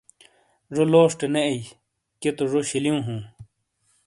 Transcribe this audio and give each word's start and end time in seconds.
ذو 0.75 0.83
لوشٹے 0.91 1.27
نے 1.33 1.39
ائیی 1.47 1.61
کئیے 2.19 2.31
تو 2.37 2.43
ذو 2.51 2.59
شِیلِیُوں 2.69 3.01
ہُوں۔ 3.05 3.21